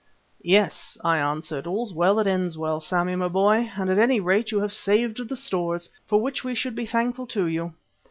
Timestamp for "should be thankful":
6.55-7.27